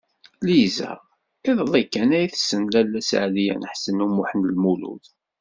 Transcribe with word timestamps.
Lisa 0.47 0.91
iḍelli 1.49 1.83
kan 1.93 2.09
ay 2.19 2.27
tessen 2.33 2.63
Lalla 2.73 3.01
Seɛdiya 3.09 3.55
n 3.57 3.69
Ḥsen 3.71 4.03
u 4.05 4.07
Muḥ 4.09 4.31
Lmlud. 4.35 5.03